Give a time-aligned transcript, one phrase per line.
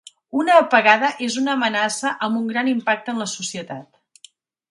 [0.43, 4.33] Una apagada és una amenaça amb un gran impacte en la societat.